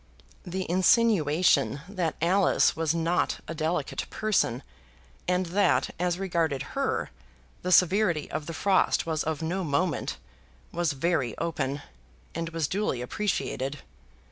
The 0.43 0.67
insinuation 0.67 1.81
that 1.87 2.15
Alice 2.23 2.75
was 2.75 2.91
not 2.95 3.37
a 3.47 3.53
delicate 3.53 4.09
person 4.09 4.63
and 5.27 5.45
that, 5.45 5.91
as 5.99 6.17
regarded 6.17 6.63
her, 6.73 7.11
the 7.61 7.71
severity 7.71 8.27
of 8.31 8.47
the 8.47 8.53
frost 8.55 9.05
was 9.05 9.23
of 9.23 9.43
no 9.43 9.63
moment, 9.63 10.17
was 10.71 10.93
very 10.93 11.37
open, 11.37 11.83
and 12.33 12.49
was 12.49 12.67
duly 12.67 12.99
appreciated. 13.03 13.83